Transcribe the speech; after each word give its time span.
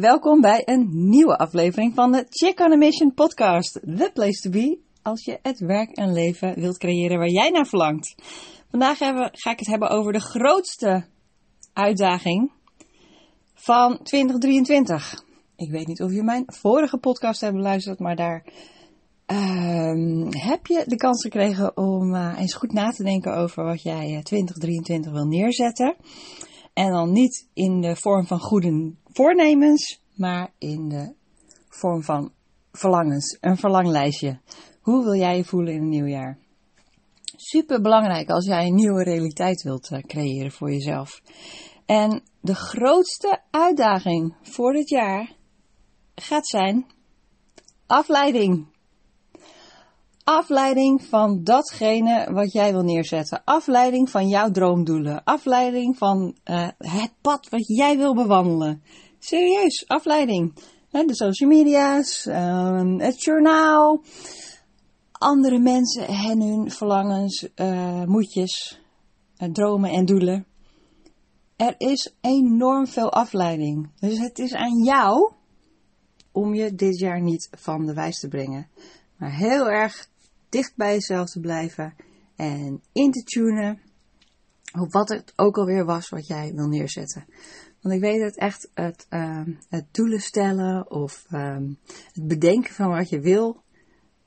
Welkom 0.00 0.40
bij 0.40 0.62
een 0.64 0.88
nieuwe 0.90 1.38
aflevering 1.38 1.94
van 1.94 2.12
de 2.12 2.26
Chick 2.28 2.60
on 2.60 2.72
a 2.72 2.76
Mission 2.76 3.14
podcast. 3.14 3.72
The 3.72 4.10
place 4.14 4.40
to 4.40 4.50
be 4.50 4.78
als 5.02 5.24
je 5.24 5.38
het 5.42 5.58
werk 5.58 5.90
en 5.90 6.12
leven 6.12 6.54
wilt 6.60 6.78
creëren 6.78 7.18
waar 7.18 7.28
jij 7.28 7.50
naar 7.50 7.66
verlangt. 7.66 8.14
Vandaag 8.70 8.98
hebben, 8.98 9.28
ga 9.32 9.50
ik 9.50 9.58
het 9.58 9.68
hebben 9.68 9.88
over 9.88 10.12
de 10.12 10.20
grootste 10.20 11.06
uitdaging 11.72 12.52
van 13.54 13.98
2023. 14.02 15.24
Ik 15.56 15.70
weet 15.70 15.86
niet 15.86 16.02
of 16.02 16.12
je 16.12 16.22
mijn 16.22 16.44
vorige 16.46 16.98
podcast 16.98 17.40
hebt 17.40 17.54
beluisterd, 17.54 17.98
maar 17.98 18.16
daar 18.16 18.44
uh, 19.26 20.28
heb 20.30 20.66
je 20.66 20.84
de 20.86 20.96
kans 20.96 21.22
gekregen 21.22 21.76
om 21.76 22.14
uh, 22.14 22.36
eens 22.38 22.54
goed 22.54 22.72
na 22.72 22.90
te 22.90 23.02
denken 23.02 23.36
over 23.36 23.64
wat 23.64 23.82
jij 23.82 24.20
2023 24.22 25.12
wil 25.12 25.26
neerzetten. 25.26 25.96
En 26.72 26.90
dan 26.90 27.12
niet 27.12 27.48
in 27.52 27.80
de 27.80 27.96
vorm 27.96 28.26
van 28.26 28.38
goede 28.38 28.92
voornemens, 29.14 30.00
maar 30.14 30.50
in 30.58 30.88
de 30.88 31.12
vorm 31.68 32.02
van 32.02 32.32
verlangens. 32.72 33.38
Een 33.40 33.56
verlanglijstje. 33.56 34.38
Hoe 34.80 35.04
wil 35.04 35.14
jij 35.14 35.36
je 35.36 35.44
voelen 35.44 35.72
in 35.72 35.82
een 35.82 35.88
nieuw 35.88 36.06
jaar? 36.06 36.38
Super 37.36 37.80
belangrijk 37.80 38.30
als 38.30 38.46
jij 38.46 38.66
een 38.66 38.74
nieuwe 38.74 39.02
realiteit 39.02 39.62
wilt 39.62 39.90
uh, 39.90 39.98
creëren 39.98 40.52
voor 40.52 40.70
jezelf. 40.70 41.22
En 41.86 42.22
de 42.40 42.54
grootste 42.54 43.40
uitdaging 43.50 44.34
voor 44.42 44.72
dit 44.72 44.88
jaar 44.88 45.32
gaat 46.14 46.46
zijn 46.46 46.86
afleiding. 47.86 48.66
Afleiding 50.24 51.02
van 51.02 51.44
datgene 51.44 52.32
wat 52.32 52.52
jij 52.52 52.72
wil 52.72 52.82
neerzetten. 52.82 53.44
Afleiding 53.44 54.10
van 54.10 54.28
jouw 54.28 54.50
droomdoelen. 54.50 55.24
Afleiding 55.24 55.98
van 55.98 56.36
uh, 56.44 56.68
het 56.78 57.12
pad 57.20 57.48
wat 57.48 57.66
jij 57.66 57.96
wil 57.96 58.14
bewandelen. 58.14 58.82
Serieus, 59.26 59.84
afleiding. 59.88 60.54
De 60.90 61.14
social 61.14 61.48
media's, 61.48 62.26
uh, 62.26 62.98
het 62.98 63.22
journaal, 63.22 64.02
andere 65.12 65.58
mensen 65.58 66.06
en 66.06 66.40
hun 66.40 66.70
verlangens, 66.70 67.48
uh, 67.56 68.04
moedjes, 68.04 68.80
dromen 69.52 69.90
en 69.90 70.04
doelen. 70.04 70.46
Er 71.56 71.74
is 71.78 72.14
enorm 72.20 72.86
veel 72.86 73.12
afleiding. 73.12 73.90
Dus 74.00 74.18
het 74.18 74.38
is 74.38 74.54
aan 74.54 74.82
jou 74.82 75.32
om 76.32 76.54
je 76.54 76.74
dit 76.74 76.98
jaar 76.98 77.22
niet 77.22 77.48
van 77.50 77.86
de 77.86 77.94
wijs 77.94 78.20
te 78.20 78.28
brengen. 78.28 78.68
Maar 79.16 79.36
heel 79.36 79.68
erg 79.68 80.08
dicht 80.48 80.72
bij 80.76 80.92
jezelf 80.92 81.30
te 81.30 81.40
blijven 81.40 81.94
en 82.36 82.82
in 82.92 83.10
te 83.10 83.22
tunen 83.22 83.80
op 84.80 84.92
wat 84.92 85.08
het 85.08 85.32
ook 85.36 85.58
alweer 85.58 85.84
was 85.84 86.08
wat 86.08 86.26
jij 86.26 86.52
wil 86.54 86.66
neerzetten. 86.66 87.24
Want 87.84 87.96
ik 87.96 88.02
weet 88.02 88.20
dat 88.20 88.36
echt 88.36 88.70
het, 88.74 89.06
uh, 89.10 89.40
het 89.68 89.84
doelen 89.90 90.20
stellen 90.20 90.90
of 90.90 91.24
uh, 91.30 91.56
het 92.12 92.26
bedenken 92.26 92.74
van 92.74 92.88
wat 92.88 93.08
je 93.08 93.20
wil 93.20 93.62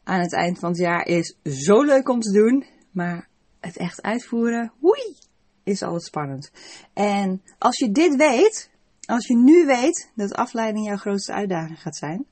aan 0.04 0.20
het 0.20 0.34
eind 0.34 0.60
van 0.60 0.70
het 0.70 0.80
jaar 0.80 1.06
is 1.06 1.38
zo 1.44 1.84
leuk 1.84 2.10
om 2.10 2.20
te 2.20 2.32
doen. 2.32 2.66
Maar 2.92 3.28
het 3.60 3.78
echt 3.78 4.02
uitvoeren, 4.02 4.72
woei, 4.80 5.16
is 5.64 5.82
altijd 5.82 6.04
spannend. 6.04 6.52
En 6.94 7.42
als 7.58 7.78
je 7.78 7.92
dit 7.92 8.16
weet, 8.16 8.70
als 9.06 9.28
je 9.28 9.38
nu 9.38 9.66
weet 9.66 10.12
dat 10.16 10.34
afleiding 10.34 10.86
jouw 10.86 10.98
grootste 10.98 11.34
uitdaging 11.34 11.82
gaat 11.82 11.96
zijn, 11.96 12.26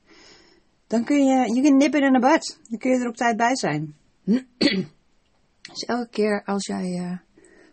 dan 0.86 1.04
kun 1.04 1.24
je, 1.24 1.54
je 1.54 1.62
kunt 1.62 1.76
nippen 1.76 2.02
in 2.02 2.12
de 2.12 2.20
bud. 2.20 2.60
Dan 2.68 2.78
kun 2.78 2.90
je 2.90 2.98
er 2.98 3.08
op 3.08 3.16
tijd 3.16 3.36
bij 3.36 3.56
zijn. 3.56 3.96
dus 5.72 5.84
elke 5.86 6.08
keer 6.10 6.42
als 6.44 6.66
jij 6.66 6.84
uh, 6.84 7.18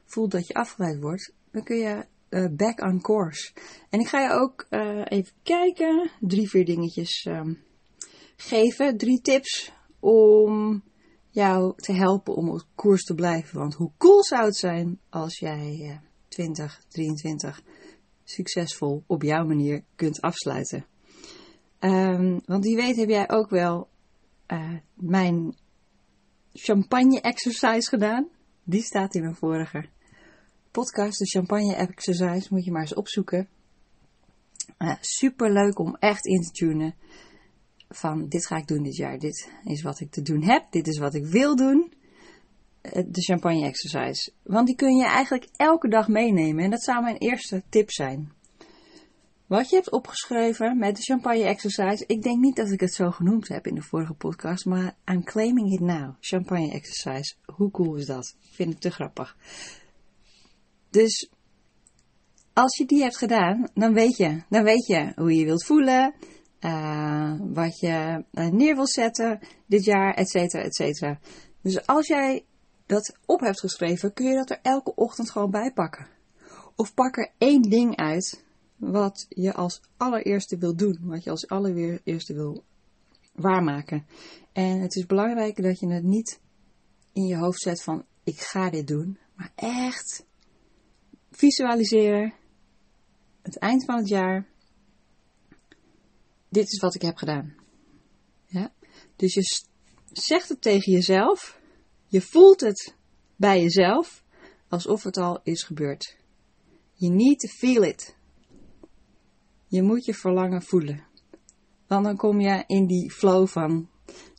voelt 0.05 0.31
dat 0.31 0.47
je 0.47 0.53
afgeleid 0.53 0.99
wordt, 0.99 1.33
dan 1.51 1.63
kun 1.63 1.77
je 1.77 2.05
uh, 2.33 2.45
back 2.51 2.81
on 2.81 3.01
course. 3.01 3.51
En 3.89 3.99
ik 3.99 4.07
ga 4.07 4.21
je 4.21 4.29
ook 4.29 4.65
uh, 4.69 5.01
even 5.05 5.33
kijken, 5.43 6.09
drie, 6.19 6.49
vier 6.49 6.65
dingetjes 6.65 7.25
um, 7.29 7.63
geven, 8.35 8.97
drie 8.97 9.21
tips 9.21 9.71
om 9.99 10.83
jou 11.29 11.73
te 11.75 11.93
helpen 11.93 12.35
om 12.35 12.49
op 12.49 12.65
koers 12.75 13.03
te 13.03 13.13
blijven. 13.13 13.59
Want 13.59 13.73
hoe 13.73 13.91
cool 13.97 14.23
zou 14.23 14.45
het 14.45 14.55
zijn 14.55 14.99
als 15.09 15.39
jij 15.39 16.01
2023 16.27 17.61
succesvol 18.23 19.03
op 19.07 19.21
jouw 19.21 19.45
manier 19.45 19.83
kunt 19.95 20.21
afsluiten. 20.21 20.85
Um, 21.79 22.41
want 22.45 22.63
wie 22.63 22.75
weet 22.75 22.95
heb 22.95 23.09
jij 23.09 23.29
ook 23.29 23.49
wel 23.49 23.89
mijn 24.93 25.55
champagne 26.53 27.21
exercise 27.21 27.89
gedaan. 27.89 28.27
Die 28.63 28.81
staat 28.81 29.15
in 29.15 29.21
mijn 29.21 29.35
vorige 29.35 29.85
podcast, 30.73 31.19
de 31.19 31.25
champagne 31.25 31.75
exercise. 31.75 32.47
Moet 32.49 32.65
je 32.65 32.71
maar 32.71 32.81
eens 32.81 32.93
opzoeken. 32.93 33.47
Uh, 34.77 34.95
super 35.01 35.51
leuk 35.51 35.79
om 35.79 35.95
echt 35.95 36.25
in 36.25 36.41
te 36.41 36.51
tunen. 36.51 36.95
Van 37.89 38.27
dit 38.27 38.47
ga 38.47 38.57
ik 38.57 38.67
doen 38.67 38.83
dit 38.83 38.95
jaar. 38.95 39.19
Dit 39.19 39.49
is 39.63 39.81
wat 39.81 39.99
ik 39.99 40.11
te 40.11 40.21
doen 40.21 40.43
heb. 40.43 40.71
Dit 40.71 40.87
is 40.87 40.97
wat 40.97 41.13
ik 41.13 41.25
wil 41.25 41.55
doen. 41.55 41.93
Uh, 42.81 42.91
de 42.91 43.21
champagne 43.21 43.65
exercise. 43.65 44.31
Want 44.43 44.67
die 44.67 44.75
kun 44.75 44.95
je 44.95 45.05
eigenlijk 45.05 45.47
elke 45.55 45.89
dag 45.89 46.07
meenemen. 46.07 46.63
En 46.63 46.69
dat 46.69 46.83
zou 46.83 47.03
mijn 47.03 47.17
eerste 47.17 47.63
tip 47.69 47.91
zijn 47.91 48.31
wat 49.53 49.69
je 49.69 49.75
hebt 49.75 49.91
opgeschreven 49.91 50.77
met 50.77 50.95
de 50.95 51.01
champagne 51.01 51.43
exercise. 51.43 52.03
Ik 52.07 52.21
denk 52.21 52.39
niet 52.39 52.55
dat 52.55 52.71
ik 52.71 52.79
het 52.79 52.93
zo 52.93 53.11
genoemd 53.11 53.47
heb 53.47 53.67
in 53.67 53.75
de 53.75 53.81
vorige 53.81 54.13
podcast, 54.13 54.65
maar 54.65 54.95
I'm 55.11 55.23
claiming 55.23 55.73
it 55.73 55.79
now. 55.79 56.15
Champagne 56.19 56.71
exercise. 56.71 57.35
Hoe 57.45 57.71
cool 57.71 57.95
is 57.95 58.05
dat? 58.05 58.35
Vind 58.39 58.73
ik 58.73 58.79
te 58.79 58.91
grappig. 58.91 59.37
Dus 60.93 61.29
als 62.53 62.77
je 62.77 62.85
die 62.85 63.01
hebt 63.01 63.17
gedaan, 63.17 63.69
dan 63.73 63.93
weet 63.93 64.17
je, 64.17 64.43
dan 64.49 64.63
weet 64.63 64.85
je 64.85 65.11
hoe 65.15 65.35
je 65.35 65.45
wilt 65.45 65.65
voelen, 65.65 66.13
uh, 66.59 67.33
wat 67.39 67.79
je 67.79 68.23
neer 68.33 68.75
wilt 68.75 68.91
zetten 68.91 69.39
dit 69.65 69.83
jaar, 69.83 70.13
et 70.13 70.29
cetera, 70.29 70.63
et 70.63 70.75
cetera. 70.75 71.19
Dus 71.61 71.87
als 71.87 72.07
jij 72.07 72.45
dat 72.85 73.17
op 73.25 73.39
hebt 73.39 73.59
geschreven, 73.59 74.13
kun 74.13 74.25
je 74.25 74.35
dat 74.35 74.49
er 74.49 74.59
elke 74.61 74.95
ochtend 74.95 75.29
gewoon 75.29 75.51
bij 75.51 75.71
pakken. 75.73 76.07
Of 76.75 76.93
pak 76.93 77.17
er 77.17 77.31
één 77.37 77.61
ding 77.61 77.95
uit 77.95 78.43
wat 78.75 79.25
je 79.29 79.53
als 79.53 79.81
allereerste 79.97 80.57
wil 80.57 80.75
doen, 80.75 80.99
wat 81.01 81.23
je 81.23 81.29
als 81.29 81.47
allereerste 81.47 82.33
wil 82.33 82.63
waarmaken. 83.33 84.05
En 84.51 84.79
het 84.79 84.95
is 84.95 85.05
belangrijk 85.05 85.63
dat 85.63 85.79
je 85.79 85.87
het 85.87 86.03
niet 86.03 86.39
in 87.13 87.25
je 87.25 87.37
hoofd 87.37 87.61
zet 87.61 87.83
van 87.83 88.05
ik 88.23 88.39
ga 88.39 88.69
dit 88.69 88.87
doen, 88.87 89.17
maar 89.35 89.51
echt 89.55 90.25
visualiseren. 91.35 92.33
Het 93.41 93.57
eind 93.57 93.85
van 93.85 93.97
het 93.97 94.07
jaar. 94.07 94.47
Dit 96.49 96.71
is 96.71 96.79
wat 96.79 96.95
ik 96.95 97.01
heb 97.01 97.17
gedaan. 97.17 97.55
Ja? 98.45 98.73
Dus 99.15 99.33
je 99.33 99.63
zegt 100.11 100.49
het 100.49 100.61
tegen 100.61 100.91
jezelf. 100.91 101.59
Je 102.07 102.21
voelt 102.21 102.61
het 102.61 102.95
bij 103.35 103.61
jezelf 103.61 104.23
alsof 104.67 105.03
het 105.03 105.17
al 105.17 105.39
is 105.43 105.63
gebeurd. 105.63 106.17
You 106.93 107.13
need 107.13 107.39
to 107.39 107.47
feel 107.47 107.83
it. 107.83 108.15
Je 109.67 109.81
moet 109.81 110.05
je 110.05 110.13
verlangen 110.13 110.61
voelen. 110.61 111.03
Want 111.87 112.05
dan 112.05 112.15
kom 112.17 112.39
je 112.39 112.63
in 112.67 112.87
die 112.87 113.11
flow 113.11 113.47
van, 113.47 113.89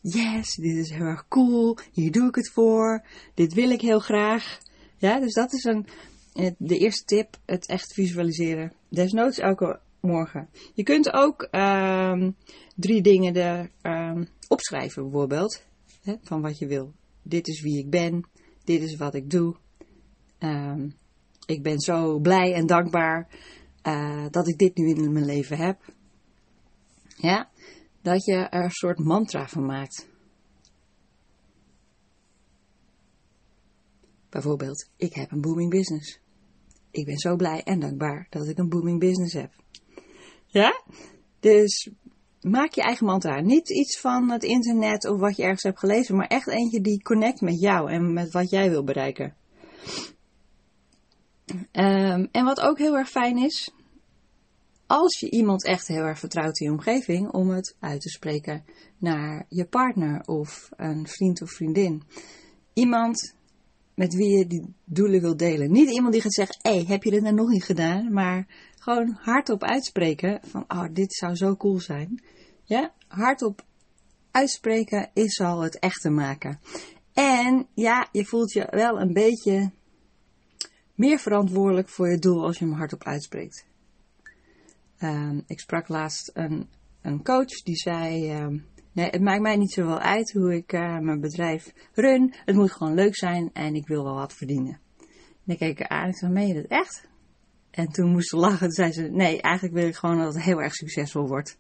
yes, 0.00 0.54
dit 0.54 0.76
is 0.76 0.90
heel 0.90 1.06
erg 1.06 1.28
cool, 1.28 1.78
hier 1.92 2.12
doe 2.12 2.28
ik 2.28 2.34
het 2.34 2.50
voor, 2.50 3.06
dit 3.34 3.54
wil 3.54 3.70
ik 3.70 3.80
heel 3.80 3.98
graag. 3.98 4.58
Ja, 4.96 5.20
dus 5.20 5.32
dat 5.32 5.52
is 5.52 5.64
een, 5.64 5.86
de 6.58 6.78
eerste 6.78 7.04
tip, 7.04 7.36
het 7.44 7.66
echt 7.66 7.92
visualiseren. 7.92 8.72
Desnoods 8.88 9.38
elke 9.38 9.80
morgen. 10.00 10.48
Je 10.74 10.82
kunt 10.82 11.12
ook 11.12 11.48
um, 11.50 12.36
drie 12.74 13.02
dingen 13.02 13.32
de, 13.32 13.70
um, 13.82 14.28
opschrijven 14.48 15.02
bijvoorbeeld, 15.02 15.62
hè, 16.02 16.14
van 16.22 16.42
wat 16.42 16.58
je 16.58 16.66
wil. 16.66 16.92
Dit 17.22 17.48
is 17.48 17.62
wie 17.62 17.78
ik 17.78 17.90
ben, 17.90 18.28
dit 18.64 18.82
is 18.82 18.96
wat 18.96 19.14
ik 19.14 19.30
doe. 19.30 19.56
Um, 20.38 20.94
ik 21.46 21.62
ben 21.62 21.80
zo 21.80 22.18
blij 22.18 22.54
en 22.54 22.66
dankbaar 22.66 23.28
uh, 23.82 24.26
dat 24.30 24.48
ik 24.48 24.58
dit 24.58 24.76
nu 24.76 24.88
in 24.88 25.12
mijn 25.12 25.24
leven 25.24 25.56
heb. 25.56 25.92
Ja, 27.16 27.50
dat 28.02 28.24
je 28.24 28.34
er 28.34 28.62
een 28.64 28.70
soort 28.70 28.98
mantra 28.98 29.48
van 29.48 29.66
maakt. 29.66 30.08
Bijvoorbeeld, 34.28 34.88
ik 34.96 35.14
heb 35.14 35.30
een 35.30 35.40
booming 35.40 35.70
business. 35.70 36.22
Ik 36.94 37.04
ben 37.04 37.18
zo 37.18 37.36
blij 37.36 37.62
en 37.62 37.80
dankbaar 37.80 38.26
dat 38.30 38.48
ik 38.48 38.58
een 38.58 38.68
booming 38.68 39.00
business 39.00 39.34
heb. 39.34 39.52
Ja? 40.46 40.82
Dus 41.40 41.90
maak 42.40 42.72
je 42.72 42.82
eigen 42.82 43.06
mantra. 43.06 43.40
Niet 43.40 43.70
iets 43.70 44.00
van 44.00 44.30
het 44.30 44.42
internet 44.42 45.08
of 45.08 45.20
wat 45.20 45.36
je 45.36 45.42
ergens 45.42 45.62
hebt 45.62 45.78
gelezen, 45.78 46.16
maar 46.16 46.26
echt 46.26 46.48
eentje 46.48 46.80
die 46.80 47.02
connect 47.02 47.40
met 47.40 47.60
jou 47.60 47.90
en 47.90 48.12
met 48.12 48.32
wat 48.32 48.50
jij 48.50 48.70
wil 48.70 48.84
bereiken. 48.84 49.34
Um, 51.72 52.28
en 52.32 52.44
wat 52.44 52.60
ook 52.60 52.78
heel 52.78 52.96
erg 52.96 53.10
fijn 53.10 53.38
is, 53.38 53.70
als 54.86 55.20
je 55.20 55.30
iemand 55.30 55.64
echt 55.64 55.88
heel 55.88 56.04
erg 56.04 56.18
vertrouwt 56.18 56.60
in 56.60 56.66
je 56.66 56.72
omgeving, 56.72 57.32
om 57.32 57.50
het 57.50 57.76
uit 57.78 58.00
te 58.00 58.08
spreken 58.08 58.64
naar 58.98 59.46
je 59.48 59.64
partner 59.64 60.22
of 60.24 60.68
een 60.76 61.06
vriend 61.06 61.42
of 61.42 61.50
vriendin. 61.50 62.02
Iemand 62.72 63.34
met 63.94 64.14
wie 64.14 64.38
je 64.38 64.46
die 64.46 64.74
doelen 64.84 65.20
wil 65.20 65.36
delen. 65.36 65.70
Niet 65.70 65.90
iemand 65.90 66.12
die 66.12 66.22
gaat 66.22 66.34
zeggen: 66.34 66.56
hé, 66.62 66.70
hey, 66.70 66.84
heb 66.84 67.02
je 67.02 67.10
dit 67.10 67.22
nou 67.22 67.34
nog 67.34 67.48
niet 67.48 67.64
gedaan? 67.64 68.12
Maar 68.12 68.46
gewoon 68.78 69.18
hardop 69.20 69.62
uitspreken 69.62 70.40
van, 70.42 70.64
oh, 70.68 70.84
dit 70.92 71.14
zou 71.14 71.34
zo 71.34 71.56
cool 71.56 71.80
zijn. 71.80 72.22
Ja, 72.64 72.92
hardop 73.06 73.64
uitspreken 74.30 75.10
is 75.12 75.40
al 75.40 75.60
het 75.60 75.78
echte 75.78 76.10
maken. 76.10 76.60
En 77.12 77.66
ja, 77.74 78.08
je 78.12 78.24
voelt 78.24 78.52
je 78.52 78.66
wel 78.70 79.00
een 79.00 79.12
beetje 79.12 79.72
meer 80.94 81.18
verantwoordelijk 81.18 81.88
voor 81.88 82.10
je 82.10 82.18
doel 82.18 82.44
als 82.44 82.58
je 82.58 82.64
hem 82.64 82.74
hardop 82.74 83.04
uitspreekt. 83.04 83.66
Um, 85.00 85.42
ik 85.46 85.60
sprak 85.60 85.88
laatst 85.88 86.30
een, 86.34 86.68
een 87.02 87.22
coach 87.22 87.62
die 87.62 87.76
zei: 87.76 88.40
um, 88.42 88.64
Nee, 88.94 89.08
het 89.10 89.20
maakt 89.20 89.40
mij 89.40 89.56
niet 89.56 89.72
zoveel 89.72 89.98
uit 89.98 90.32
hoe 90.32 90.54
ik 90.54 90.72
uh, 90.72 90.98
mijn 90.98 91.20
bedrijf 91.20 91.72
run. 91.92 92.34
Het 92.44 92.56
moet 92.56 92.72
gewoon 92.72 92.94
leuk 92.94 93.16
zijn 93.16 93.50
en 93.52 93.74
ik 93.74 93.86
wil 93.86 94.04
wel 94.04 94.14
wat 94.14 94.32
verdienen. 94.32 94.80
En 95.46 95.52
ik 95.52 95.58
keek 95.58 95.78
haar 95.78 95.88
aan 95.88 96.06
en 96.06 96.14
zei: 96.14 96.32
Meen 96.32 96.46
je 96.46 96.54
dat 96.54 96.64
echt? 96.64 97.08
En 97.70 97.88
toen 97.88 98.10
moest 98.10 98.28
ze 98.28 98.36
lachen. 98.36 98.58
Toen 98.58 98.70
zei 98.70 98.92
ze: 98.92 99.02
Nee, 99.02 99.40
eigenlijk 99.40 99.74
wil 99.74 99.86
ik 99.86 99.94
gewoon 99.94 100.18
dat 100.18 100.34
het 100.34 100.42
heel 100.42 100.62
erg 100.62 100.74
succesvol 100.74 101.28
wordt. 101.28 101.58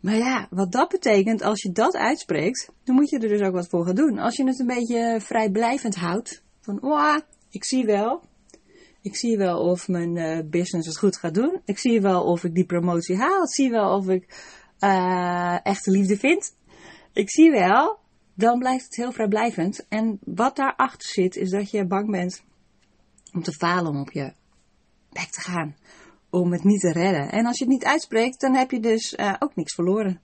Maar 0.00 0.16
ja, 0.16 0.46
wat 0.50 0.72
dat 0.72 0.88
betekent, 0.88 1.42
als 1.42 1.62
je 1.62 1.72
dat 1.72 1.96
uitspreekt, 1.96 2.70
dan 2.84 2.94
moet 2.94 3.10
je 3.10 3.18
er 3.18 3.28
dus 3.28 3.40
ook 3.40 3.54
wat 3.54 3.68
voor 3.68 3.86
gaan 3.86 3.94
doen. 3.94 4.18
Als 4.18 4.36
je 4.36 4.44
het 4.44 4.58
een 4.58 4.66
beetje 4.66 5.16
vrijblijvend 5.20 5.94
houdt, 5.94 6.42
van, 6.60 6.82
oh, 6.82 7.16
ik 7.50 7.64
zie 7.64 7.84
wel, 7.84 8.22
ik 9.02 9.16
zie 9.16 9.36
wel 9.36 9.60
of 9.60 9.88
mijn 9.88 10.16
uh, 10.16 10.38
business 10.50 10.88
het 10.88 10.98
goed 10.98 11.16
gaat 11.16 11.34
doen. 11.34 11.60
Ik 11.64 11.78
zie 11.78 12.00
wel 12.00 12.22
of 12.24 12.44
ik 12.44 12.54
die 12.54 12.66
promotie 12.66 13.16
haal. 13.16 13.42
Ik 13.42 13.54
zie 13.54 13.70
wel 13.70 13.96
of 13.96 14.08
ik 14.08 14.26
uh, 14.80 15.66
echte 15.66 15.90
liefde 15.90 16.16
vind. 16.16 16.56
Ik 17.12 17.30
zie 17.30 17.50
wel, 17.50 17.98
dan 18.34 18.58
blijft 18.58 18.84
het 18.84 18.96
heel 18.96 19.12
vrijblijvend. 19.12 19.86
En 19.88 20.18
wat 20.24 20.56
daarachter 20.56 21.08
zit, 21.08 21.36
is 21.36 21.50
dat 21.50 21.70
je 21.70 21.86
bang 21.86 22.10
bent 22.10 22.42
om 23.32 23.42
te 23.42 23.52
falen, 23.52 23.90
om 23.90 24.00
op 24.00 24.10
je 24.10 24.32
bek 25.10 25.30
te 25.30 25.40
gaan. 25.40 25.76
Om 26.30 26.52
het 26.52 26.64
niet 26.64 26.80
te 26.80 26.92
redden. 26.92 27.30
En 27.30 27.46
als 27.46 27.58
je 27.58 27.64
het 27.64 27.72
niet 27.72 27.84
uitspreekt, 27.84 28.40
dan 28.40 28.54
heb 28.54 28.70
je 28.70 28.80
dus 28.80 29.12
uh, 29.12 29.34
ook 29.38 29.56
niks 29.56 29.74
verloren. 29.74 30.20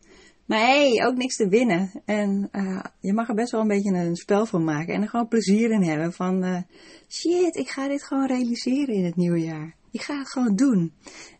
Maar 0.47 0.59
hey, 0.59 1.07
ook 1.07 1.17
niks 1.17 1.37
te 1.37 1.49
winnen. 1.49 2.03
En 2.05 2.49
uh, 2.53 2.85
je 3.01 3.13
mag 3.13 3.29
er 3.29 3.35
best 3.35 3.51
wel 3.51 3.61
een 3.61 3.69
beetje 3.69 3.95
een 3.95 4.17
spel 4.17 4.47
van 4.47 4.65
maken. 4.65 4.95
En 4.95 5.03
er 5.03 5.09
gewoon 5.09 5.29
plezier 5.29 5.71
in 5.71 5.83
hebben. 5.83 6.13
Van 6.13 6.65
shit, 7.09 7.57
ik 7.57 7.69
ga 7.69 7.89
dit 7.89 8.05
gewoon 8.05 8.27
realiseren 8.27 8.95
in 8.95 9.05
het 9.05 9.17
nieuwe 9.17 9.41
jaar. 9.41 9.75
Ik 9.95 10.03
ga 10.03 10.19
het 10.19 10.29
gewoon 10.29 10.57
doen. 10.57 10.93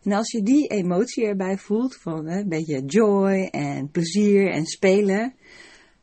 En 0.03 0.11
als 0.11 0.31
je 0.31 0.43
die 0.43 0.67
emotie 0.67 1.25
erbij 1.25 1.57
voelt, 1.57 1.95
van 1.95 2.27
een 2.27 2.49
beetje 2.49 2.85
joy 2.85 3.47
en 3.51 3.89
plezier 3.91 4.51
en 4.51 4.65
spelen. 4.65 5.35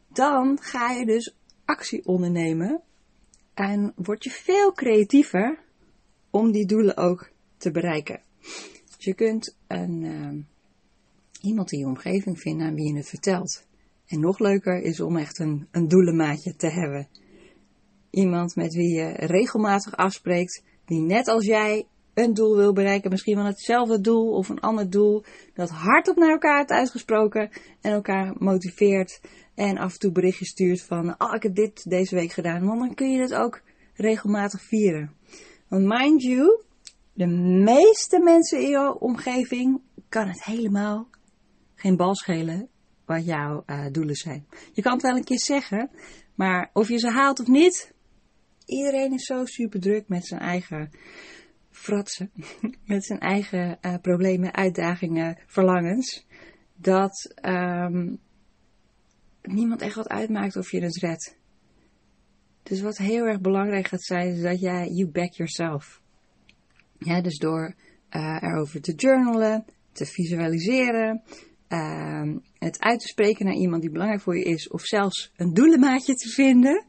Dan 0.08 0.58
ga 0.60 0.90
je 0.90 1.06
dus 1.06 1.36
actie 1.64 2.06
ondernemen. 2.06 2.82
En 3.54 3.92
word 3.96 4.24
je 4.24 4.30
veel 4.30 4.72
creatiever 4.72 5.58
om 6.30 6.52
die 6.52 6.66
doelen 6.66 6.96
ook 6.96 7.30
te 7.56 7.70
bereiken. 7.70 8.20
Dus 8.84 9.04
je 9.04 9.14
kunt 9.14 9.56
een 9.66 10.46
iemand 11.40 11.72
in 11.72 11.78
je 11.78 11.86
omgeving 11.86 12.40
vinden 12.40 12.66
aan 12.66 12.74
wie 12.74 12.92
je 12.92 12.96
het 12.96 13.08
vertelt. 13.08 13.66
En 14.06 14.20
nog 14.20 14.38
leuker 14.38 14.82
is 14.82 15.00
om 15.00 15.16
echt 15.16 15.38
een, 15.38 15.68
een 15.70 15.88
doelenmaatje 15.88 16.56
te 16.56 16.68
hebben. 16.68 17.08
Iemand 18.10 18.56
met 18.56 18.74
wie 18.74 18.94
je 18.94 19.12
regelmatig 19.12 19.96
afspreekt, 19.96 20.62
die 20.84 21.00
net 21.00 21.28
als 21.28 21.46
jij 21.46 21.86
een 22.14 22.34
doel 22.34 22.56
wil 22.56 22.72
bereiken, 22.72 23.10
misschien 23.10 23.36
wel 23.36 23.44
hetzelfde 23.44 24.00
doel 24.00 24.32
of 24.32 24.48
een 24.48 24.60
ander 24.60 24.90
doel, 24.90 25.24
dat 25.54 25.70
hardop 25.70 26.16
naar 26.16 26.30
elkaar 26.30 26.56
heeft 26.56 26.70
uitgesproken 26.70 27.50
en 27.80 27.92
elkaar 27.92 28.34
motiveert 28.38 29.20
en 29.54 29.78
af 29.78 29.92
en 29.92 29.98
toe 29.98 30.12
berichtjes 30.12 30.48
stuurt 30.48 30.82
van, 30.82 31.14
oh 31.18 31.34
ik 31.34 31.42
heb 31.42 31.54
dit 31.54 31.90
deze 31.90 32.14
week 32.14 32.32
gedaan, 32.32 32.66
want 32.66 32.80
dan 32.80 32.94
kun 32.94 33.10
je 33.10 33.18
dat 33.18 33.34
ook 33.34 33.60
regelmatig 33.94 34.62
vieren. 34.62 35.12
Want 35.68 35.84
mind 35.86 36.22
you, 36.22 36.60
de 37.12 37.26
meeste 37.64 38.18
mensen 38.18 38.60
in 38.60 38.68
jouw 38.68 38.92
omgeving 38.92 39.80
kan 40.08 40.28
het 40.28 40.44
helemaal 40.44 41.08
geen 41.74 41.96
bal 41.96 42.14
schelen 42.14 42.68
wat 43.04 43.24
jouw 43.24 43.62
uh, 43.66 43.86
doelen 43.90 44.14
zijn. 44.14 44.46
Je 44.72 44.82
kan 44.82 44.92
het 44.92 45.02
wel 45.02 45.16
een 45.16 45.24
keer 45.24 45.40
zeggen, 45.40 45.90
maar 46.34 46.70
of 46.72 46.88
je 46.88 46.98
ze 46.98 47.10
haalt 47.10 47.40
of 47.40 47.46
niet, 47.46 47.92
iedereen 48.64 49.12
is 49.12 49.24
zo 49.24 49.44
super 49.44 49.80
druk 49.80 50.08
met 50.08 50.26
zijn 50.26 50.40
eigen 50.40 50.90
fratsen, 51.72 52.30
met 52.84 53.04
zijn 53.04 53.18
eigen 53.18 53.78
uh, 53.82 53.94
problemen, 54.00 54.54
uitdagingen, 54.54 55.38
verlangens, 55.46 56.26
dat 56.74 57.34
um, 57.44 58.18
niemand 59.42 59.82
echt 59.82 59.94
wat 59.94 60.08
uitmaakt 60.08 60.56
of 60.56 60.70
je 60.70 60.82
het 60.82 60.96
redt. 60.96 61.36
Dus 62.62 62.80
wat 62.80 62.96
heel 62.96 63.24
erg 63.24 63.40
belangrijk 63.40 63.86
gaat 63.86 64.02
zijn, 64.02 64.28
is 64.28 64.42
dat 64.42 64.60
jij 64.60 64.88
you 64.88 65.10
back 65.10 65.32
yourself. 65.32 66.00
Ja, 66.98 67.20
dus 67.20 67.38
door 67.38 67.74
uh, 68.10 68.38
erover 68.40 68.80
te 68.80 68.94
journalen, 68.94 69.64
te 69.92 70.06
visualiseren, 70.06 71.22
uh, 71.68 72.36
het 72.58 72.80
uit 72.80 73.00
te 73.00 73.06
spreken 73.06 73.44
naar 73.44 73.54
iemand 73.54 73.82
die 73.82 73.90
belangrijk 73.90 74.22
voor 74.22 74.38
je 74.38 74.44
is, 74.44 74.68
of 74.68 74.82
zelfs 74.82 75.32
een 75.36 75.52
doelenmaatje 75.52 76.14
te 76.14 76.28
vinden, 76.28 76.84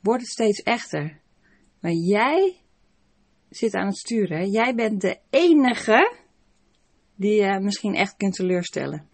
wordt 0.00 0.22
het 0.22 0.30
steeds 0.30 0.62
echter. 0.62 1.20
Maar 1.80 1.92
jij 1.92 2.61
zit 3.56 3.74
aan 3.74 3.86
het 3.86 3.96
sturen. 3.96 4.50
Jij 4.50 4.74
bent 4.74 5.00
de 5.00 5.18
enige 5.30 6.12
die 7.14 7.42
je 7.42 7.60
misschien 7.60 7.94
echt 7.94 8.16
kunt 8.16 8.34
teleurstellen. 8.34 9.08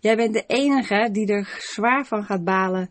Jij 0.00 0.16
bent 0.16 0.32
de 0.32 0.44
enige 0.46 1.08
die 1.12 1.26
er 1.26 1.56
zwaar 1.58 2.06
van 2.06 2.24
gaat 2.24 2.44
balen 2.44 2.90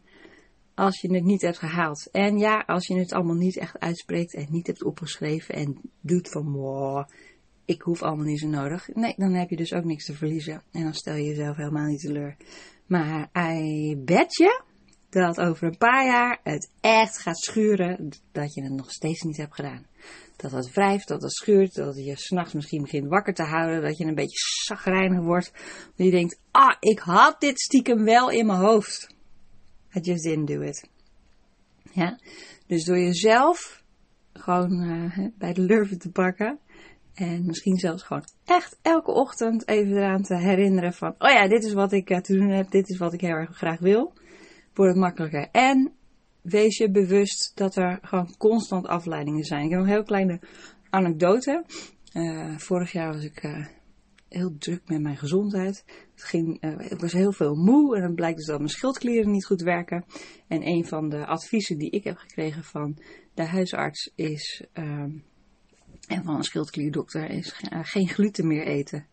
als 0.76 1.02
je 1.02 1.14
het 1.14 1.24
niet 1.24 1.42
hebt 1.42 1.58
gehaald. 1.58 2.10
En 2.12 2.38
ja, 2.38 2.64
als 2.66 2.88
je 2.88 2.98
het 2.98 3.14
allemaal 3.14 3.36
niet 3.36 3.58
echt 3.58 3.80
uitspreekt 3.80 4.34
en 4.34 4.48
niet 4.50 4.68
hebt 4.68 4.84
opgeschreven 4.84 5.56
en 5.56 5.82
doet 6.02 6.30
van 6.30 6.52
wow, 6.52 7.08
ik 7.66 7.82
hoef 7.82 8.02
allemaal 8.02 8.26
niet 8.26 8.40
zo 8.40 8.48
nodig. 8.48 8.90
Nee, 8.94 9.14
dan 9.18 9.34
heb 9.34 9.50
je 9.50 9.56
dus 9.56 9.74
ook 9.74 9.84
niks 9.84 10.06
te 10.06 10.14
verliezen. 10.14 10.62
En 10.72 10.84
dan 10.84 10.94
stel 10.94 11.16
je 11.16 11.24
jezelf 11.24 11.56
helemaal 11.56 11.86
niet 11.86 12.02
teleur. 12.02 12.36
Maar 12.86 13.30
I 13.56 13.96
bet 13.98 14.36
je 14.36 14.64
dat 15.10 15.40
over 15.40 15.68
een 15.68 15.78
paar 15.78 16.06
jaar 16.06 16.40
het 16.44 16.72
echt 16.82 17.18
gaat 17.20 17.38
schuren 17.38 18.10
dat 18.32 18.54
je 18.54 18.64
het 18.64 18.74
nog 18.74 18.92
steeds 18.92 19.22
niet 19.22 19.38
hebt 19.38 19.56
gedaan. 19.56 19.86
Dat 20.36 20.52
het 20.52 20.74
wrijft, 20.74 21.08
dat 21.08 21.22
het 21.22 21.32
schuurt, 21.32 21.76
dat 21.76 21.96
je 21.96 22.18
s'nachts 22.18 22.54
misschien 22.54 22.82
begint 22.82 23.08
wakker 23.08 23.34
te 23.34 23.44
houden, 23.44 23.82
dat 23.82 23.98
je 23.98 24.06
een 24.06 24.16
beetje 24.16 24.64
zagrijnig 24.66 25.20
wordt. 25.20 25.52
Dat 25.96 26.06
je 26.06 26.12
denkt, 26.12 26.40
ah, 26.52 26.76
ik 26.80 27.00
had 27.00 27.40
dit 27.40 27.60
stiekem 27.60 28.04
wel 28.04 28.30
in 28.30 28.46
mijn 28.46 28.60
hoofd. 28.60 29.16
I 29.96 30.00
just 30.00 30.24
didn't 30.24 30.48
do 30.48 30.62
it. 30.62 30.90
Ja, 31.92 32.20
dus 32.68 32.84
door 32.84 33.00
jezelf 33.00 33.84
gewoon 34.34 34.84
uh, 34.84 35.28
bij 35.38 35.54
de 35.54 35.62
lurven 35.62 36.00
te 36.00 36.12
pakken 36.12 36.60
en 37.14 37.46
misschien 37.46 37.78
zelfs 37.78 38.04
gewoon 38.04 38.26
echt 38.46 38.78
elke 38.82 39.12
ochtend 39.12 39.68
even 39.68 39.98
eraan 39.98 40.22
te 40.22 40.38
herinneren 40.38 40.94
van, 40.94 41.16
oh 41.18 41.30
ja, 41.30 41.48
dit 41.48 41.64
is 41.64 41.74
wat 41.74 41.92
ik 41.92 42.10
uh, 42.10 42.18
te 42.18 42.38
doen 42.38 42.50
heb, 42.50 42.72
dit 42.72 42.90
is 42.90 42.98
wat 42.98 43.14
ik 43.14 43.22
heel 43.22 43.30
erg 43.30 43.58
graag 43.58 43.80
wil. 43.80 44.14
Wordt 44.74 44.92
het 44.92 45.02
makkelijker. 45.02 45.48
En 45.52 45.92
wees 46.46 46.78
je 46.78 46.92
bewust 46.92 47.52
dat 47.56 47.76
er 47.76 48.00
gewoon 48.02 48.36
constant 48.38 48.88
afleidingen 48.88 49.44
zijn. 49.44 49.64
Ik 49.66 49.72
heb 49.72 49.80
een 49.80 49.88
heel 49.88 50.04
kleine 50.04 50.40
anekdote. 50.90 51.66
Uh, 52.14 52.58
vorig 52.58 52.92
jaar 52.92 53.14
was 53.14 53.24
ik 53.24 53.44
uh, 53.44 53.66
heel 54.30 54.56
druk 54.58 54.82
met 54.86 55.02
mijn 55.02 55.18
gezondheid. 55.18 55.84
Het 56.12 56.24
ging, 56.24 56.62
ik 56.90 57.00
was 57.00 57.12
heel 57.12 57.32
veel 57.32 57.56
moe 57.56 57.96
en 57.96 58.02
dan 58.02 58.16
blijkt 58.16 58.38
dus 58.38 58.46
dat 58.46 58.58
mijn 58.58 58.70
schildklieren 58.70 59.32
niet 59.32 59.46
goed 59.46 59.62
werken. 59.62 60.06
En 60.48 60.68
een 60.68 60.86
van 60.86 61.10
de 61.10 61.26
adviezen 61.26 61.78
die 61.78 61.90
ik 61.90 62.04
heb 62.04 62.18
gekregen 62.18 62.64
van 62.64 62.98
de 63.34 63.46
huisarts 63.46 64.12
is 64.16 64.66
ehm, 64.74 65.12
en 66.08 66.24
van 66.24 66.36
een 66.36 66.44
schildklierdokter 66.44 67.30
is 67.30 67.56
geen 67.82 68.08
gluten 68.08 68.48
meer 68.48 68.66
eten. 68.66 69.06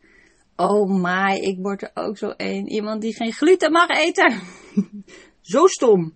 Oh 0.57 1.03
my, 1.03 1.37
ik 1.37 1.59
word 1.59 1.83
er 1.83 1.91
ook 1.95 2.19
zo 2.19 2.35
een. 2.37 2.69
Iemand 2.69 3.01
die 3.01 3.15
geen 3.15 3.33
gluten 3.33 3.73
mag 3.73 3.89
eten. 3.89 4.41
zo 5.53 5.67
stom. 5.67 6.15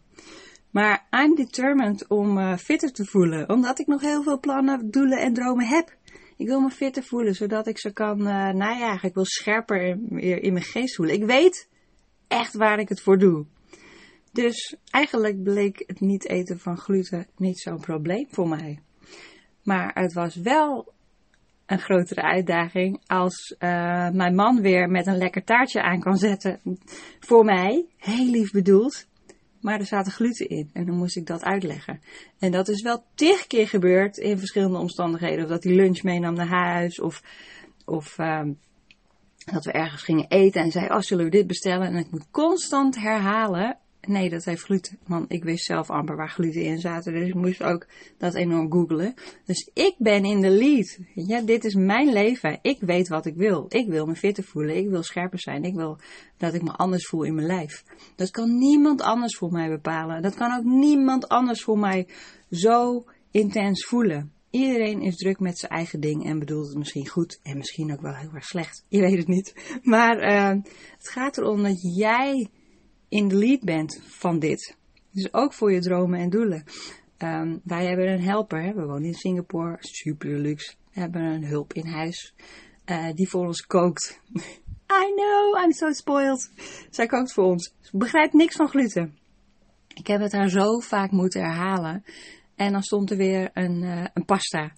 Maar 0.77 1.07
I'm 1.11 1.35
determined 1.35 2.09
om 2.09 2.39
uh, 2.39 2.57
fitter 2.57 2.93
te 2.93 3.05
voelen. 3.05 3.49
Omdat 3.49 3.79
ik 3.79 3.87
nog 3.87 4.01
heel 4.01 4.23
veel 4.23 4.41
plannen, 4.41 4.91
doelen 4.91 5.19
en 5.19 5.33
dromen 5.33 5.67
heb. 5.67 5.97
Ik 6.37 6.47
wil 6.47 6.61
me 6.61 6.71
fitter 6.71 7.03
voelen, 7.03 7.35
zodat 7.35 7.67
ik 7.67 7.79
ze 7.79 7.93
kan, 7.93 8.21
uh, 8.21 8.53
ja, 8.59 9.03
ik 9.03 9.15
wil 9.15 9.25
scherper 9.25 9.83
in, 9.83 10.43
in 10.43 10.53
mijn 10.53 10.65
geest 10.65 10.95
voelen. 10.95 11.15
Ik 11.15 11.25
weet 11.25 11.69
echt 12.29 12.55
waar 12.55 12.79
ik 12.79 12.89
het 12.89 13.01
voor 13.01 13.19
doe. 13.19 13.47
Dus 14.33 14.77
eigenlijk 14.91 15.43
bleek 15.43 15.83
het 15.87 16.01
niet 16.01 16.29
eten 16.29 16.59
van 16.59 16.79
gluten 16.79 17.27
niet 17.37 17.59
zo'n 17.59 17.81
probleem 17.81 18.27
voor 18.31 18.49
mij. 18.49 18.81
Maar 19.63 19.91
het 19.95 20.13
was 20.13 20.35
wel 20.35 20.93
een 21.67 21.81
grotere 21.81 22.23
uitdaging 22.23 23.03
als 23.07 23.55
uh, 23.59 24.11
mijn 24.11 24.35
man 24.35 24.61
weer 24.61 24.89
met 24.89 25.07
een 25.07 25.19
lekker 25.19 25.45
taartje 25.45 25.83
aan 25.83 26.01
kan 26.01 26.17
zetten 26.17 26.61
voor 27.21 27.45
mij. 27.45 27.87
Heel 27.97 28.31
lief 28.31 28.51
bedoeld. 28.51 29.07
Maar 29.67 29.79
er 29.79 29.87
zaten 29.87 30.13
gluten 30.13 30.49
in 30.49 30.71
en 30.73 30.87
dan 30.87 30.97
moest 30.97 31.17
ik 31.17 31.27
dat 31.27 31.43
uitleggen. 31.43 32.01
En 32.39 32.51
dat 32.51 32.69
is 32.69 32.83
wel 32.83 33.05
tig 33.15 33.47
keer 33.47 33.69
gebeurd 33.69 34.17
in 34.17 34.39
verschillende 34.39 34.79
omstandigheden. 34.79 35.45
Of 35.45 35.51
dat 35.51 35.65
hij 35.65 35.75
lunch 35.75 36.03
meenam 36.03 36.35
naar 36.35 36.47
huis 36.47 37.01
of, 37.01 37.23
of 37.85 38.19
uh, 38.19 38.43
dat 39.53 39.65
we 39.65 39.73
ergens 39.73 40.03
gingen 40.03 40.29
eten 40.29 40.63
en 40.63 40.71
zei, 40.71 40.87
oh 40.87 41.01
zullen 41.01 41.25
we 41.25 41.31
dit 41.31 41.47
bestellen? 41.47 41.87
En 41.87 41.97
ik 41.97 42.11
moet 42.11 42.31
constant 42.31 42.97
herhalen 42.97 43.79
Nee, 44.07 44.31
dat 44.31 44.45
heeft 44.45 44.63
gluten. 44.63 44.99
Want 45.07 45.33
ik 45.33 45.45
wist 45.45 45.65
zelf 45.65 45.91
amper 45.91 46.17
waar 46.17 46.29
gluten 46.29 46.63
in 46.63 46.81
zaten. 46.81 47.13
Dus 47.13 47.29
ik 47.29 47.35
moest 47.35 47.63
ook 47.63 47.87
dat 48.19 48.35
enorm 48.35 48.73
googlen. 48.73 49.15
Dus 49.45 49.71
ik 49.75 49.95
ben 49.99 50.25
in 50.25 50.41
de 50.41 50.51
lead. 50.51 50.99
Ja, 51.15 51.41
dit 51.41 51.65
is 51.65 51.75
mijn 51.75 52.13
leven. 52.13 52.59
Ik 52.63 52.81
weet 52.81 53.09
wat 53.09 53.27
ik 53.27 53.35
wil. 53.35 53.67
Ik 53.69 53.89
wil 53.89 54.07
me 54.07 54.15
fitter 54.15 54.45
voelen. 54.45 54.77
Ik 54.77 54.89
wil 54.89 55.03
scherper 55.03 55.41
zijn. 55.41 55.65
Ik 55.65 55.75
wil 55.75 55.99
dat 56.37 56.55
ik 56.55 56.63
me 56.63 56.73
anders 56.73 57.07
voel 57.07 57.23
in 57.23 57.35
mijn 57.35 57.47
lijf. 57.47 57.85
Dat 58.17 58.31
kan 58.31 58.59
niemand 58.59 59.03
anders 59.03 59.37
voor 59.37 59.53
mij 59.53 59.69
bepalen. 59.69 60.23
Dat 60.23 60.35
kan 60.35 60.57
ook 60.57 60.65
niemand 60.65 61.29
anders 61.29 61.63
voor 61.63 61.79
mij 61.79 62.09
zo 62.51 63.05
intens 63.31 63.85
voelen. 63.85 64.33
Iedereen 64.51 65.03
is 65.03 65.17
druk 65.17 65.41
met 65.41 65.59
zijn 65.59 65.73
eigen 65.73 66.01
ding 66.01 66.27
en 66.27 66.39
bedoelt 66.39 66.69
het 66.69 66.77
misschien 66.77 67.09
goed 67.09 67.41
en 67.43 67.57
misschien 67.57 67.93
ook 67.93 68.01
wel 68.01 68.15
heel 68.15 68.31
erg 68.35 68.45
slecht. 68.45 68.85
Je 68.89 69.01
weet 69.01 69.19
het 69.19 69.27
niet. 69.27 69.79
Maar 69.83 70.17
uh, 70.23 70.63
het 70.97 71.09
gaat 71.09 71.39
erom 71.39 71.63
dat 71.63 71.97
jij 71.97 72.51
in 73.09 73.29
de 73.29 73.35
lead 73.35 74.01
van 74.03 74.39
dit. 74.39 74.77
Dus 75.11 75.33
ook 75.33 75.53
voor 75.53 75.73
je 75.73 75.81
dromen 75.81 76.21
en 76.21 76.31
doelen. 76.31 76.65
Um, 77.19 77.61
wij 77.65 77.87
hebben 77.87 78.09
een 78.09 78.23
helper, 78.23 78.75
we 78.75 78.85
wonen 78.85 79.05
in 79.05 79.15
Singapore, 79.15 79.77
super 79.81 80.39
luxe. 80.39 80.75
We 80.93 81.01
hebben 81.01 81.23
een 81.23 81.45
hulp 81.45 81.73
in 81.73 81.87
huis 81.87 82.35
uh, 82.87 83.13
die 83.15 83.29
voor 83.29 83.47
ons 83.47 83.67
kookt. 83.67 84.21
I 85.03 85.13
know, 85.15 85.65
I'm 85.65 85.73
so 85.73 85.93
spoiled. 85.93 86.51
Zij 86.91 87.07
kookt 87.07 87.33
voor 87.33 87.45
ons. 87.45 87.75
Ze 87.81 87.97
begrijpt 87.97 88.33
niks 88.33 88.57
van 88.57 88.69
gluten. 88.69 89.19
Ik 89.95 90.07
heb 90.07 90.21
het 90.21 90.33
haar 90.33 90.49
zo 90.49 90.79
vaak 90.79 91.11
moeten 91.11 91.41
herhalen. 91.41 92.05
En 92.57 92.73
dan 92.73 92.83
stond 92.83 93.11
er 93.11 93.17
weer 93.17 93.51
een, 93.53 93.83
uh, 93.83 94.07
een 94.15 94.25
pasta 94.25 94.73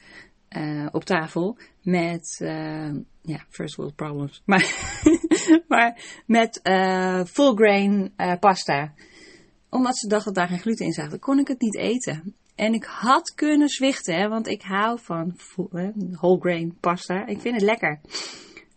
uh, 0.56 0.86
op 0.90 1.04
tafel 1.04 1.56
met, 1.82 2.38
uh, 2.42 2.94
ja, 3.22 3.44
first 3.48 3.74
world 3.76 3.94
problems, 3.94 4.42
maar, 4.44 4.60
maar 5.68 6.22
met 6.26 6.60
full 7.26 7.54
grain 7.54 8.12
pasta. 8.40 8.92
Omdat 9.70 9.98
ze 9.98 10.08
dacht 10.08 10.24
dat 10.24 10.34
daar 10.34 10.48
geen 10.48 10.58
gluten 10.58 10.86
in 10.86 10.92
zat, 10.92 11.18
kon 11.18 11.38
ik 11.38 11.48
het 11.48 11.60
niet 11.60 11.76
eten. 11.76 12.34
En 12.54 12.74
ik 12.74 12.84
had 12.84 13.34
kunnen 13.34 13.68
zwichten, 13.68 14.30
want 14.30 14.46
ik 14.46 14.62
hou 14.62 14.98
van 15.00 15.36
whole 16.12 16.40
grain 16.40 16.76
pasta. 16.80 17.26
Ik 17.26 17.40
vind 17.40 17.54
het 17.54 17.64
lekker. 17.64 18.00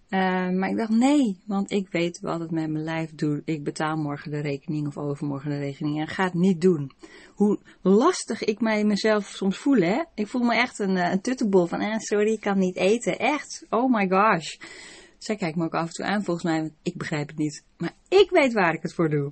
Uh, 0.10 0.50
maar 0.50 0.70
ik 0.70 0.78
dacht 0.78 0.90
nee, 0.90 1.42
want 1.46 1.72
ik 1.72 1.88
weet 1.92 2.20
wat 2.20 2.40
het 2.40 2.52
met 2.52 2.70
mijn 2.70 2.84
lijf 2.84 3.16
doet. 3.16 3.42
Ik 3.46 3.64
betaal 3.64 3.98
morgen 3.98 4.32
de 4.32 4.40
rekening 4.40 4.88
of 4.88 4.98
overmorgen 4.98 5.50
de 5.50 5.58
rekening 5.58 6.00
en 6.00 6.08
ga 6.08 6.24
het 6.24 6.34
niet 6.34 6.62
doen. 6.62 6.92
Hoe 7.36 7.60
lastig 7.82 8.44
ik 8.44 8.62
mij 8.62 8.84
mezelf 8.84 9.26
soms 9.26 9.58
voel, 9.58 9.82
hè? 9.82 10.04
Ik 10.16 10.28
voel 10.28 10.42
me 10.42 10.56
echt 10.56 10.80
een, 10.80 10.96
een 10.96 11.22
tuttebol 11.22 11.66
van, 11.66 11.80
eh, 11.80 11.98
sorry, 11.98 12.32
ik 12.32 12.40
kan 12.40 12.58
niet 12.58 12.76
eten. 12.76 13.20
Echt, 13.20 13.66
oh 13.70 13.94
my 13.94 14.08
gosh. 14.10 14.58
Zij 15.24 15.36
kijkt 15.36 15.58
me 15.58 15.64
ook 15.64 15.74
af 15.74 15.88
en 15.88 15.94
toe 15.94 16.06
aan, 16.06 16.24
volgens 16.24 16.46
mij, 16.46 16.72
ik 16.82 16.98
begrijp 16.98 17.28
het 17.28 17.38
niet. 17.38 17.64
Maar 17.78 17.94
ik 18.08 18.30
weet 18.30 18.54
waar 18.54 18.74
ik 18.74 18.82
het 18.82 18.94
voor 18.94 19.10
doe. 19.10 19.32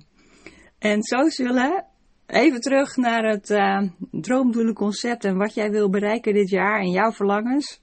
En 0.78 1.02
zo 1.02 1.28
zullen, 1.28 1.84
even 2.26 2.60
terug 2.60 2.96
naar 2.96 3.30
het 3.30 3.50
uh, 3.50 3.82
droomdoelenconcept 4.10 5.24
en 5.24 5.36
wat 5.36 5.54
jij 5.54 5.70
wil 5.70 5.90
bereiken 5.90 6.34
dit 6.34 6.50
jaar 6.50 6.80
en 6.80 6.90
jouw 6.90 7.12
verlangens. 7.12 7.80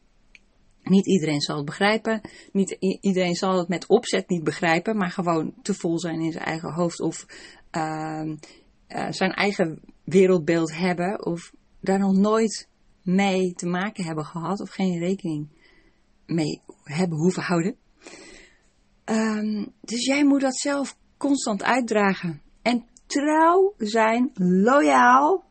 Niet 0.84 1.08
iedereen 1.08 1.42
zal 1.42 1.56
het 1.56 1.66
begrijpen. 1.66 2.22
Niet 2.52 2.78
iedereen 3.02 3.36
zal 3.36 3.58
het 3.58 3.68
met 3.68 3.88
opzet 3.88 4.30
niet 4.30 4.44
begrijpen, 4.44 4.98
maar 4.98 5.12
gewoon 5.12 5.54
te 5.62 5.74
vol 5.74 6.00
zijn 6.00 6.20
in 6.20 6.32
zijn 6.32 6.46
eigen 6.46 6.74
hoofd 6.74 7.00
of 7.00 7.26
uh, 7.72 8.24
uh, 8.88 9.12
zijn 9.12 9.32
eigen 9.32 9.82
wereldbeeld 10.04 10.76
hebben 10.76 11.26
of 11.26 11.54
daar 11.80 12.00
nog 12.00 12.16
nooit 12.16 12.70
mee 13.02 13.54
te 13.54 13.66
maken 13.66 14.04
hebben 14.04 14.26
gehad 14.26 14.62
of 14.62 14.70
geen 14.70 15.00
rekening 15.00 15.48
mee 16.26 16.62
hebben 16.84 17.18
hoeven 17.18 17.44
houden. 17.44 17.76
Um, 19.10 19.74
dus 19.82 20.06
jij 20.06 20.26
moet 20.26 20.42
dat 20.42 20.58
zelf 20.58 20.98
constant 21.18 21.64
uitdragen. 21.64 22.42
En 22.62 22.86
trouw 23.06 23.74
zijn, 23.78 24.32
loyaal 24.34 25.44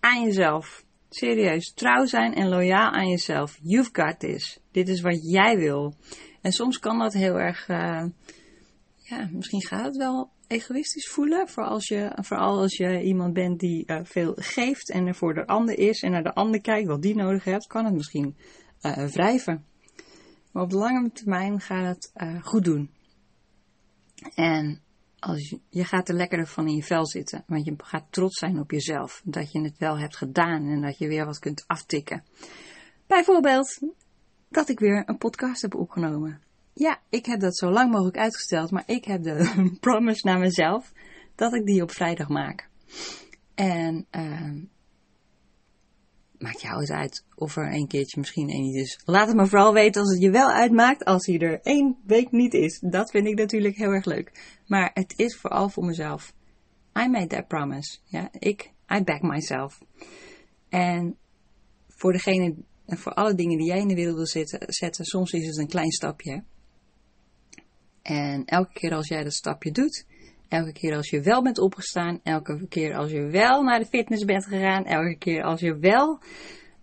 aan 0.00 0.22
jezelf. 0.22 0.84
Serieus, 1.08 1.72
trouw 1.74 2.06
zijn 2.06 2.34
en 2.34 2.48
loyaal 2.48 2.90
aan 2.90 3.08
jezelf. 3.08 3.58
You've 3.62 3.90
got 3.92 4.18
this. 4.18 4.60
Dit 4.72 4.88
is 4.88 5.00
wat 5.00 5.30
jij 5.30 5.58
wil. 5.58 5.94
En 6.40 6.52
soms 6.52 6.78
kan 6.78 6.98
dat 6.98 7.12
heel 7.12 7.38
erg, 7.38 7.68
uh, 7.68 8.04
ja, 8.96 9.28
misschien 9.32 9.62
gaat 9.62 9.84
het 9.84 9.96
wel 9.96 10.30
egoïstisch 10.46 11.08
voelen. 11.08 11.48
Vooral 11.48 11.72
als 11.72 11.88
je, 11.88 12.18
vooral 12.20 12.58
als 12.58 12.76
je 12.76 13.02
iemand 13.02 13.32
bent 13.32 13.60
die 13.60 13.84
uh, 13.86 14.00
veel 14.02 14.32
geeft 14.36 14.90
en 14.90 15.06
er 15.06 15.14
voor 15.14 15.34
de 15.34 15.46
ander 15.46 15.78
is 15.78 16.02
en 16.02 16.10
naar 16.10 16.22
de 16.22 16.34
ander 16.34 16.60
kijkt 16.60 16.88
wat 16.88 17.02
die 17.02 17.16
nodig 17.16 17.44
heeft, 17.44 17.66
kan 17.66 17.84
het 17.84 17.94
misschien 17.94 18.36
uh, 18.82 19.06
wrijven. 19.06 19.64
Maar 20.54 20.62
op 20.62 20.70
de 20.70 20.76
lange 20.76 21.12
termijn 21.12 21.60
gaat 21.60 22.10
het 22.12 22.12
goed 22.42 22.64
doen. 22.64 22.90
En 24.34 24.80
als 25.18 25.48
je, 25.48 25.60
je 25.68 25.84
gaat 25.84 26.08
er 26.08 26.14
lekkerder 26.14 26.46
van 26.46 26.66
in 26.68 26.74
je 26.74 26.82
vel 26.82 27.06
zitten. 27.06 27.44
Want 27.46 27.64
je 27.64 27.74
gaat 27.76 28.04
trots 28.10 28.38
zijn 28.38 28.58
op 28.60 28.70
jezelf. 28.70 29.22
Dat 29.24 29.52
je 29.52 29.60
het 29.60 29.78
wel 29.78 29.98
hebt 29.98 30.16
gedaan 30.16 30.68
en 30.68 30.80
dat 30.80 30.98
je 30.98 31.08
weer 31.08 31.24
wat 31.24 31.38
kunt 31.38 31.64
aftikken. 31.66 32.24
Bijvoorbeeld 33.06 33.80
dat 34.48 34.68
ik 34.68 34.78
weer 34.78 35.02
een 35.06 35.18
podcast 35.18 35.62
heb 35.62 35.74
opgenomen. 35.74 36.42
Ja, 36.72 37.00
ik 37.08 37.26
heb 37.26 37.40
dat 37.40 37.56
zo 37.56 37.70
lang 37.70 37.92
mogelijk 37.92 38.16
uitgesteld, 38.16 38.70
maar 38.70 38.82
ik 38.86 39.04
heb 39.04 39.22
de 39.22 39.52
promise 39.80 40.26
naar 40.26 40.38
mezelf 40.38 40.92
dat 41.34 41.54
ik 41.54 41.64
die 41.64 41.82
op 41.82 41.90
vrijdag 41.90 42.28
maak. 42.28 42.68
En 43.54 44.06
uh, 44.10 44.62
maakt 46.38 46.60
jou 46.60 46.80
het 46.80 46.90
uit 46.90 47.24
of 47.34 47.56
er 47.56 47.74
een 47.74 47.86
keertje 47.86 48.20
misschien 48.20 48.48
één 48.48 48.62
niet 48.62 48.76
is. 48.76 49.00
Laat 49.04 49.26
het 49.26 49.36
me 49.36 49.46
vooral 49.46 49.72
weten 49.72 50.00
als 50.00 50.10
het 50.10 50.22
je 50.22 50.30
wel 50.30 50.50
uitmaakt 50.50 51.04
als 51.04 51.26
hij 51.26 51.38
er 51.38 51.60
één 51.62 51.96
week 52.06 52.30
niet 52.30 52.54
is. 52.54 52.78
Dat 52.80 53.10
vind 53.10 53.26
ik 53.26 53.34
natuurlijk 53.34 53.76
heel 53.76 53.90
erg 53.90 54.04
leuk. 54.04 54.58
Maar 54.66 54.90
het 54.94 55.12
is 55.16 55.36
vooral 55.36 55.68
voor 55.68 55.84
mezelf. 55.84 56.34
I 56.98 57.08
made 57.08 57.26
that 57.26 57.48
promise. 57.48 57.98
Ja, 58.04 58.28
ik, 58.38 58.72
I 58.96 59.02
back 59.02 59.22
myself. 59.22 59.82
En 60.68 61.16
voor 61.88 62.12
degene, 62.12 62.54
en 62.86 62.98
voor 62.98 63.12
alle 63.12 63.34
dingen 63.34 63.58
die 63.58 63.66
jij 63.66 63.78
in 63.78 63.88
de 63.88 63.94
wereld 63.94 64.16
wil 64.16 64.46
zetten, 64.66 65.04
soms 65.04 65.32
is 65.32 65.46
het 65.46 65.58
een 65.58 65.68
klein 65.68 65.90
stapje. 65.90 66.42
En 68.02 68.44
elke 68.44 68.72
keer 68.72 68.94
als 68.94 69.08
jij 69.08 69.22
dat 69.22 69.32
stapje 69.32 69.70
doet, 69.70 70.06
elke 70.48 70.72
keer 70.72 70.96
als 70.96 71.10
je 71.10 71.20
wel 71.20 71.42
bent 71.42 71.58
opgestaan, 71.58 72.20
elke 72.22 72.66
keer 72.68 72.94
als 72.94 73.10
je 73.10 73.26
wel 73.30 73.62
naar 73.62 73.78
de 73.78 73.86
fitness 73.86 74.24
bent 74.24 74.46
gegaan, 74.46 74.84
elke 74.84 75.16
keer 75.18 75.42
als 75.42 75.60
je 75.60 75.78
wel 75.78 76.18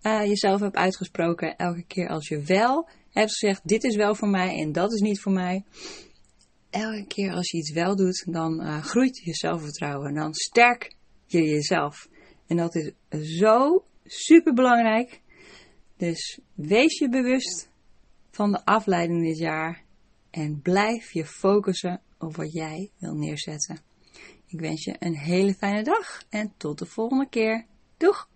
uh, 0.02 0.26
jezelf 0.26 0.60
hebt 0.60 0.76
uitgesproken, 0.76 1.56
elke 1.56 1.84
keer 1.86 2.08
als 2.08 2.28
je 2.28 2.42
wel 2.42 2.88
hebt 3.10 3.30
gezegd: 3.30 3.60
dit 3.68 3.84
is 3.84 3.96
wel 3.96 4.14
voor 4.14 4.28
mij 4.28 4.58
en 4.58 4.72
dat 4.72 4.92
is 4.92 5.00
niet 5.00 5.20
voor 5.20 5.32
mij. 5.32 5.64
Elke 6.70 7.04
keer 7.06 7.32
als 7.32 7.50
je 7.50 7.58
iets 7.58 7.72
wel 7.72 7.96
doet, 7.96 8.32
dan 8.32 8.60
uh, 8.60 8.82
groeit 8.82 9.18
je 9.24 9.34
zelfvertrouwen 9.34 10.08
en 10.08 10.14
dan 10.14 10.34
sterk 10.34 10.94
je 11.26 11.42
jezelf. 11.42 12.08
En 12.46 12.56
dat 12.56 12.74
is 12.74 12.92
zo 13.38 13.84
super 14.04 14.54
belangrijk. 14.54 15.20
Dus 15.96 16.40
wees 16.54 16.98
je 16.98 17.08
bewust 17.08 17.70
van 18.30 18.52
de 18.52 18.64
afleiding 18.64 19.22
dit 19.24 19.38
jaar 19.38 19.82
en 20.30 20.60
blijf 20.62 21.12
je 21.12 21.24
focussen 21.24 22.00
op 22.22 22.36
wat 22.36 22.52
jij 22.52 22.90
wil 22.98 23.14
neerzetten. 23.14 23.80
Ik 24.46 24.60
wens 24.60 24.84
je 24.84 24.96
een 24.98 25.16
hele 25.16 25.54
fijne 25.54 25.82
dag 25.82 26.22
en 26.28 26.52
tot 26.56 26.78
de 26.78 26.86
volgende 26.86 27.28
keer. 27.28 27.66
Doeg! 27.96 28.30